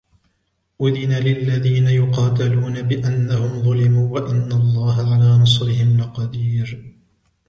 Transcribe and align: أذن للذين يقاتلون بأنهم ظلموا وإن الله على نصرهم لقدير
أذن 0.81 1.23
للذين 1.23 1.87
يقاتلون 1.87 2.81
بأنهم 2.81 3.61
ظلموا 3.63 4.09
وإن 4.19 4.51
الله 4.51 5.13
على 5.15 5.37
نصرهم 5.37 5.97
لقدير 5.97 6.95